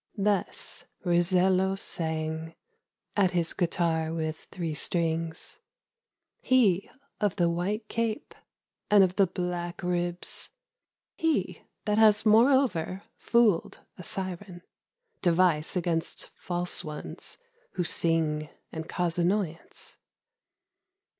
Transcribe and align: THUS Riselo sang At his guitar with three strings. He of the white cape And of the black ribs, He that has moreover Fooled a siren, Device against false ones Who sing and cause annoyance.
THUS 0.17 0.85
Riselo 1.05 1.75
sang 1.77 2.55
At 3.15 3.33
his 3.33 3.53
guitar 3.53 4.11
with 4.11 4.47
three 4.49 4.73
strings. 4.73 5.59
He 6.41 6.89
of 7.19 7.35
the 7.35 7.47
white 7.47 7.87
cape 7.87 8.33
And 8.89 9.03
of 9.03 9.15
the 9.17 9.27
black 9.27 9.83
ribs, 9.83 10.49
He 11.13 11.61
that 11.85 11.99
has 11.99 12.25
moreover 12.25 13.03
Fooled 13.15 13.81
a 13.95 14.01
siren, 14.03 14.63
Device 15.21 15.75
against 15.75 16.31
false 16.33 16.83
ones 16.83 17.37
Who 17.73 17.83
sing 17.83 18.49
and 18.71 18.89
cause 18.89 19.19
annoyance. 19.19 19.99